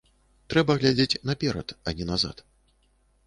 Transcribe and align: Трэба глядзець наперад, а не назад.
Трэба 0.53 0.75
глядзець 0.81 1.19
наперад, 1.29 1.75
а 1.89 1.93
не 1.99 2.05
назад. 2.13 2.41